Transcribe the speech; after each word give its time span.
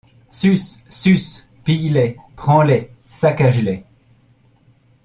Sus! 0.31 0.79
sus! 0.89 1.45
pille-les, 1.63 2.17
pends-les, 2.35 2.89
saccage-les!… 3.07 3.85